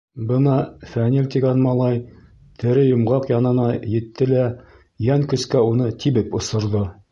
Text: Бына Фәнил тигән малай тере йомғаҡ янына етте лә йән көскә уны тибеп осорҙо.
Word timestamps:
Бына 0.29 0.53
Фәнил 0.93 1.27
тигән 1.35 1.61
малай 1.65 1.99
тере 2.63 2.87
йомғаҡ 2.93 3.29
янына 3.33 3.69
етте 3.97 4.31
лә 4.33 4.49
йән 5.11 5.29
көскә 5.35 5.65
уны 5.71 5.95
тибеп 6.05 6.35
осорҙо. 6.43 6.87